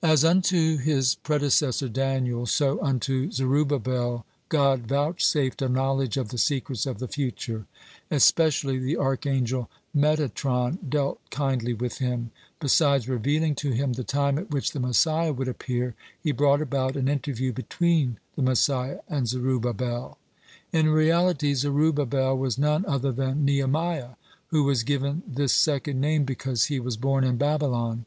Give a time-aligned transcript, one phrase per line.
[0.00, 6.36] (24) As unto his predecessor Daniel, so unto Zerubbabel, God vouchsafed a knowledge of the
[6.36, 7.64] secrets of the future.
[8.10, 12.30] Especially the archangel Metatron dealt kindly with him.
[12.60, 16.94] Besides revealing to him the time at which the Messiah would appear, he brought about
[16.94, 20.18] an interview between the Messiah and Zerubbabel.
[20.72, 24.10] (25) In reality, Zerubbabel was none other than Nehemiah,
[24.48, 28.04] who was given this second name because he was born in Babylon.